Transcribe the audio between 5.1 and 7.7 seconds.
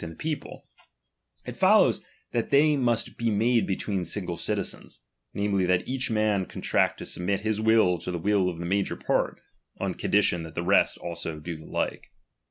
namely, that each man contract to submit his